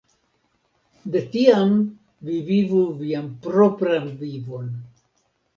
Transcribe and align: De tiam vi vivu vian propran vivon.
De 1.15 1.21
tiam 1.35 1.75
vi 2.29 2.39
vivu 2.49 2.81
vian 3.03 3.29
propran 3.45 4.11
vivon. 4.23 4.73